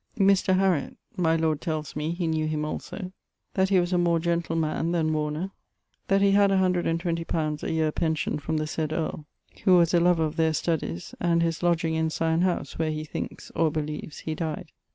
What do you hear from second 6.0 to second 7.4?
That he had 120 li.